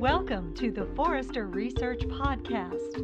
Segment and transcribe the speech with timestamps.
[0.00, 2.96] Welcome to the Forrester Research Podcast.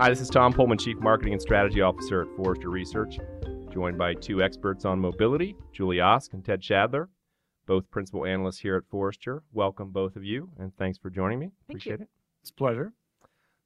[0.00, 3.20] Hi, this is Tom Pohlmann, Chief Marketing and Strategy Officer at Forrester Research,
[3.72, 7.06] joined by two experts on mobility, Julie Ask and Ted Schadler,
[7.66, 9.44] both principal analysts here at Forrester.
[9.52, 11.52] Welcome, both of you, and thanks for joining me.
[11.68, 12.04] Thank Appreciate you.
[12.06, 12.08] it.
[12.42, 12.92] It's a pleasure.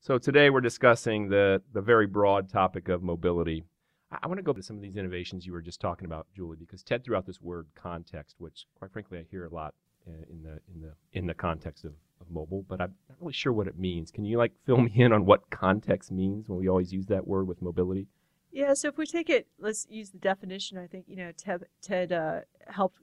[0.00, 3.64] So today we're discussing the the very broad topic of mobility.
[4.12, 6.26] I, I want to go to some of these innovations you were just talking about,
[6.36, 9.72] Julie, because Ted threw out this word context, which, quite frankly, I hear a lot
[10.06, 13.52] in the in the in the context of, of mobile, but I'm not really sure
[13.52, 14.10] what it means.
[14.10, 17.26] Can you like fill me in on what context means when we always use that
[17.26, 18.06] word with mobility?
[18.52, 20.78] Yeah, so if we take it, let's use the definition.
[20.78, 22.98] I think you know Ted, Ted uh, helped.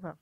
[0.00, 0.16] Well,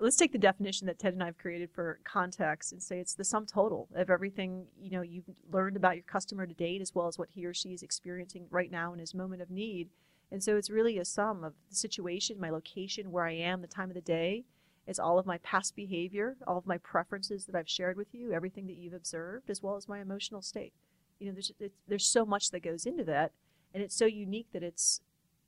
[0.00, 3.14] let's take the definition that Ted and I have created for context and say it's
[3.14, 6.94] the sum total of everything you know you've learned about your customer to date, as
[6.94, 9.90] well as what he or she is experiencing right now in his moment of need.
[10.30, 13.66] And so it's really a sum of the situation, my location, where I am, the
[13.66, 14.44] time of the day.
[14.88, 18.32] It's all of my past behavior, all of my preferences that I've shared with you,
[18.32, 20.72] everything that you've observed, as well as my emotional state.
[21.20, 21.52] You know, there's
[21.86, 23.32] there's so much that goes into that,
[23.74, 25.02] and it's so unique that it's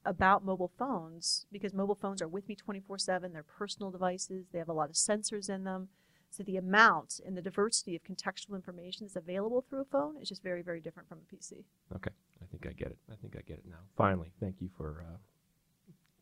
[0.04, 3.32] about mobile phones because mobile phones are with me 24/7.
[3.32, 4.44] They're personal devices.
[4.52, 5.88] They have a lot of sensors in them.
[6.30, 10.28] So the amount and the diversity of contextual information that's available through a phone is
[10.28, 11.64] just very, very different from a PC.
[11.96, 12.12] Okay,
[12.42, 12.98] I think I get it.
[13.10, 13.80] I think I get it now.
[13.96, 15.16] Finally, thank you for uh,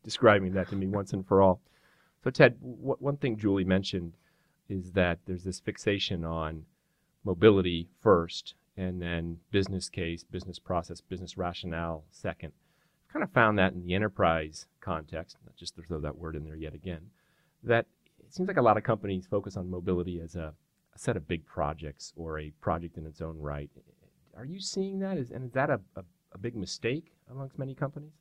[0.04, 1.60] describing that to me once and for all.
[2.28, 4.12] So, Ted, w- one thing Julie mentioned
[4.68, 6.66] is that there's this fixation on
[7.24, 12.52] mobility first, and then business case, business process, business rationale second.
[13.06, 16.44] I've kind of found that in the enterprise context, just to throw that word in
[16.44, 17.06] there yet again,
[17.62, 17.86] that
[18.18, 20.52] it seems like a lot of companies focus on mobility as a,
[20.94, 23.70] a set of big projects or a project in its own right.
[24.36, 25.16] Are you seeing that?
[25.16, 28.12] Is, and is that a, a, a big mistake amongst many companies?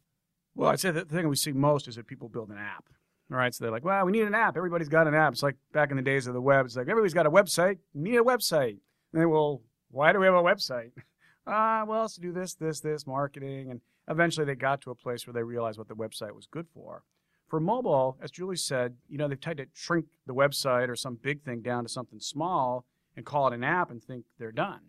[0.55, 2.85] Well, I'd say the thing we see most is that people build an app.
[3.30, 4.56] All right, so they're like, well, we need an app.
[4.56, 5.33] Everybody's got an app.
[5.33, 6.66] It's like back in the days of the web.
[6.66, 7.78] It's like everybody's got a website.
[7.94, 8.78] You need a website.
[9.11, 9.61] And they well,
[9.92, 10.92] why do we have a website?
[11.50, 13.72] Ah, well, it's to do this, this, this, marketing.
[13.72, 13.79] And
[14.09, 17.03] eventually they got to a place where they realized what the website was good for.
[17.47, 21.16] For mobile, as Julie said, you know, they've tried to shrink the website or some
[21.16, 22.84] big thing down to something small
[23.16, 24.81] and call it an app and think they're done.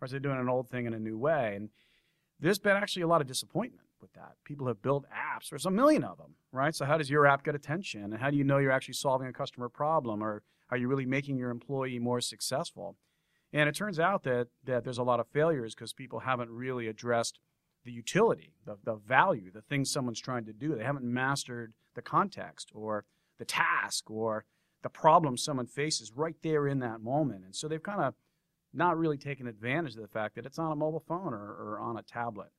[0.00, 1.52] Or they're doing an old thing in a new way.
[1.56, 1.68] And
[2.40, 4.36] there's been actually a lot of disappointment with that.
[4.44, 5.50] People have built apps.
[5.50, 6.74] There's a million of them, right?
[6.74, 8.04] So how does your app get attention?
[8.04, 10.22] And how do you know you're actually solving a customer problem?
[10.22, 12.96] Or are you really making your employee more successful?
[13.52, 16.86] And it turns out that, that there's a lot of failures because people haven't really
[16.86, 17.38] addressed
[17.84, 20.74] the utility, the, the value, the things someone's trying to do.
[20.74, 23.04] They haven't mastered the context or
[23.38, 24.44] the task or
[24.82, 27.44] the problem someone faces right there in that moment.
[27.44, 28.14] And so they've kind of
[28.74, 31.78] not really taken advantage of the fact that it's on a mobile phone or, or
[31.80, 32.50] on a tablet.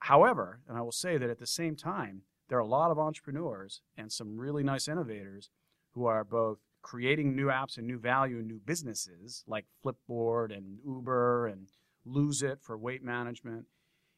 [0.00, 2.98] However, and I will say that at the same time, there are a lot of
[2.98, 5.50] entrepreneurs and some really nice innovators
[5.92, 10.78] who are both creating new apps and new value and new businesses like Flipboard and
[10.84, 11.68] Uber and
[12.04, 13.66] Lose It for weight management,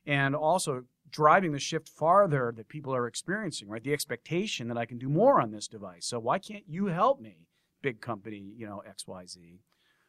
[0.07, 3.83] and also driving the shift farther that people are experiencing, right?
[3.83, 6.07] The expectation that I can do more on this device.
[6.07, 7.49] So why can't you help me,
[7.83, 9.59] big company, you know, XYZ?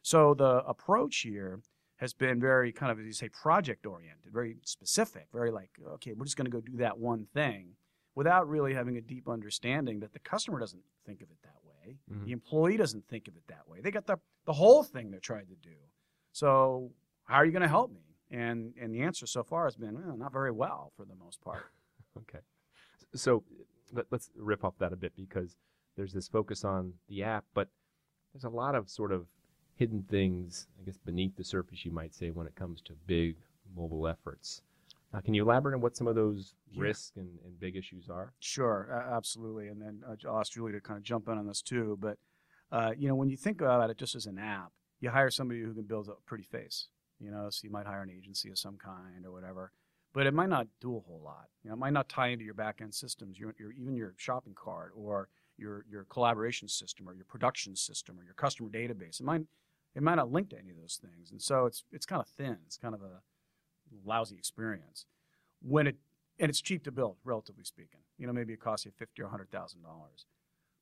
[0.04, 1.62] So the approach here
[2.04, 6.12] has been very kind of, as you say, project oriented, very specific, very like, okay,
[6.12, 7.70] we're just going to go do that one thing
[8.14, 11.96] without really having a deep understanding that the customer doesn't think of it that way.
[12.12, 12.26] Mhm.
[12.26, 13.80] The employee doesn't think of it that way.
[13.80, 15.78] They got the, the whole thing they're trying to do.
[16.34, 16.92] So
[17.24, 18.02] how are you going to help me?
[18.30, 21.42] And, and the answer so far has been well, not very well for the most
[21.42, 21.64] part.
[22.16, 22.42] Okay.
[23.16, 23.44] So
[23.92, 25.58] let, us rip off that a bit because
[25.96, 27.70] there's this focus on the app, but
[28.32, 29.26] there's a lot of sort of
[29.76, 33.36] hidden things, I guess, beneath the surface, you might say, when it comes to big
[33.76, 34.62] mobile efforts.
[35.14, 36.82] Uh, can you elaborate on what some of those Yeah.
[36.82, 38.34] risks and, and big issues are?
[38.40, 39.68] Sure, a- absolutely.
[39.68, 41.98] And then uh, I'll ask Julie to kind of jump in on this too.
[42.02, 42.18] But
[42.72, 45.62] uh, you know, when you think about it just as an app, you hire somebody
[45.62, 46.88] who can build a pretty face.
[47.20, 49.72] You know, so you might hire an agency of some kind or whatever.
[50.14, 51.46] But it might not do a whole lot.
[51.64, 54.14] You know, it might not tie into your back end systems, your, your even your
[54.18, 59.20] shopping cart or your your collaboration system or your production system or your customer database.
[59.20, 59.44] It might
[59.96, 62.28] it might not link to any of those things, and so it's it's kind of
[62.28, 62.58] thin.
[62.66, 63.22] It's kind of a
[64.06, 65.06] lousy experience.
[65.62, 65.98] When it
[66.40, 68.00] and it's cheap to build, relatively speaking.
[68.18, 70.26] You know, maybe it costs you fifty or hundred thousand dollars.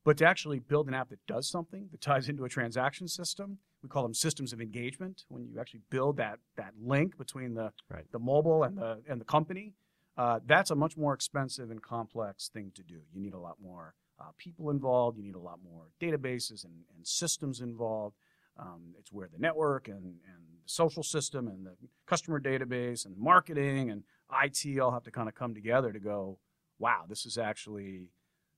[0.03, 3.59] But to actually build an app that does something, that ties into a transaction system,
[3.83, 5.25] we call them systems of engagement.
[5.29, 8.05] When you actually build that that link between the Right.
[8.11, 9.73] the mobile and the and the company,
[10.17, 13.01] uh, that's a much more expensive and complex thing to do.
[13.13, 15.17] You need a lot more uh, people involved.
[15.17, 18.15] You need a lot more databases and, and systems involved.
[18.61, 21.75] Um, it's where the network and, and the social system and the
[22.05, 24.03] customer database and marketing and
[24.43, 26.37] IT all have to kind of come together to go,
[26.77, 28.09] wow, this is actually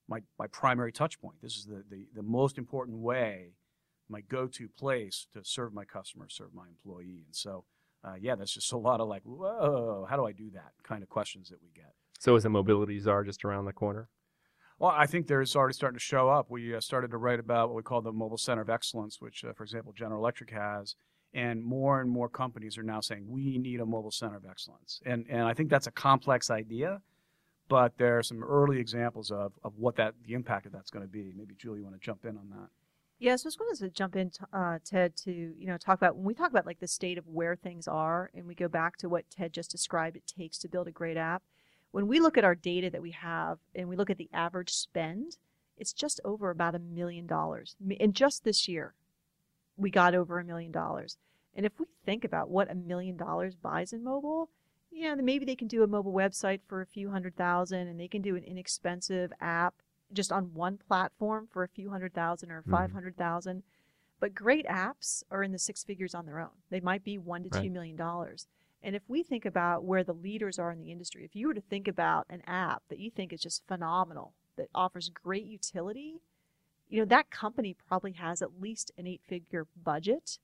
[0.10, 1.38] my, my primary touch point.
[1.42, 3.54] This is the, the, the most important way
[4.10, 7.24] my go-to place to serve my customer, serve my employee.
[7.26, 7.64] And so,
[8.04, 11.02] uh, yeah, that's just a lot of like, whoa, how do I do that kind
[11.02, 11.94] of questions that we get.
[12.20, 14.10] So is the mobility czar just around the corner?
[14.84, 16.48] Well, I think there's already starting to show up.
[16.50, 19.46] We uh, started to write about what we call the Mobile Center of Excellence, which,
[19.46, 20.98] uh, for example, General Electric has,
[21.34, 25.00] and more and more companies are now saying we need a mobile center of excellence.
[25.06, 27.00] And and I think that's a complex idea,
[27.70, 31.06] but there are some early examples of of what that the impact of that's going
[31.06, 31.32] to be.
[31.34, 32.68] Maybe Julie, you want to jump in on that?
[33.20, 36.18] Yeah, so I just wanted to jump in, uh, Ted, to you know talk about
[36.18, 38.98] when we talk about like the state of where things are, and we go back
[38.98, 40.18] to what Ted just described.
[40.18, 41.42] It takes to build a great app
[41.94, 44.74] when we look at our data that we have and we look at the average
[44.74, 45.38] spend,
[45.78, 47.76] it's just over about a million dollars.
[48.00, 48.96] And just this year,
[49.78, 51.18] we got over a million dollars.
[51.56, 54.50] And if we think about what a million dollars buys in mobile,
[54.90, 58.00] you know, maybe they can do a mobile website for a few hundred thousand and
[58.00, 59.76] they can do an inexpensive app
[60.12, 62.72] just on one platform for a few hundred thousand or mm-hmm.
[62.72, 63.62] 500,000.
[64.20, 66.58] But great apps are in the six figures on their own.
[66.72, 67.64] They might be one to right.
[67.66, 68.48] two million dollars.
[68.84, 71.54] And if we think about where the leaders are in the industry, if you were
[71.54, 76.22] to think about an app that you think is just phenomenal, that offers great utility,
[76.90, 80.38] you know, that company probably has at least an eight figure budget.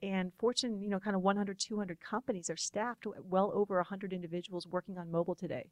[0.00, 4.66] And Fortune, you know, kind of 100, 200 companies are staffed well over 100 individuals
[4.66, 5.70] working on mobile today.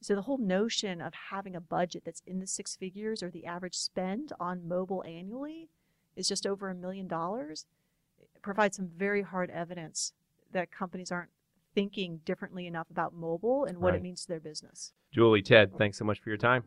[0.00, 3.46] So the whole notion of having a budget that's in the six figures or the
[3.46, 5.68] average spend on mobile annually
[6.16, 7.66] is just over a million dollars
[8.42, 10.12] provides some very hard evidence
[10.56, 11.30] that companies aren't
[11.74, 13.98] thinking differently enough about mobile and what right.
[13.98, 14.94] it means to their business.
[15.12, 16.64] Julie, Ted, thanks so much for your time.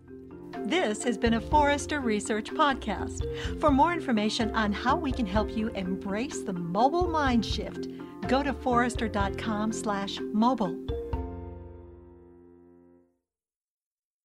[0.65, 3.25] This has been a Forrester Research podcast.
[3.59, 7.87] For more information on how we can help you embrace the mobile mind shift,
[8.27, 10.98] go to forrester.com/mobile.